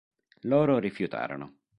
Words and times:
Loro 0.51 0.79
rifiutarono. 0.79 1.59